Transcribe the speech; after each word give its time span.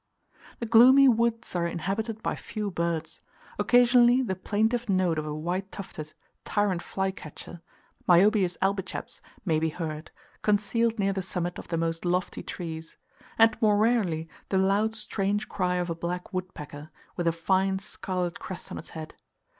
The 0.57 0.65
gloomy 0.65 1.07
woods 1.07 1.55
are 1.55 1.67
inhabited 1.67 2.23
by 2.23 2.35
few 2.35 2.71
birds: 2.71 3.21
occasionally 3.59 4.23
the 4.23 4.33
plaintive 4.35 4.89
note 4.89 5.19
of 5.19 5.27
a 5.27 5.35
white 5.35 5.71
tufted 5.71 6.15
tyrant 6.43 6.81
flycatcher 6.81 7.61
(Myiobius 8.09 8.57
albiceps) 8.63 9.21
may 9.45 9.59
be 9.59 9.69
heard, 9.69 10.09
concealed 10.41 10.97
near 10.97 11.13
the 11.13 11.21
summit 11.21 11.59
of 11.59 11.67
the 11.67 11.77
most 11.77 12.03
lofty 12.03 12.41
trees; 12.41 12.97
and 13.37 13.61
more 13.61 13.77
rarely 13.77 14.27
the 14.49 14.57
loud 14.57 14.95
strange 14.95 15.47
cry 15.47 15.75
of 15.75 15.91
a 15.91 15.93
black 15.93 16.33
wood 16.33 16.51
pecker, 16.55 16.89
with 17.15 17.27
a 17.27 17.31
fine 17.31 17.77
scarlet 17.77 18.39
crest 18.39 18.71
on 18.71 18.79
its 18.79 18.89
head. 18.97 19.13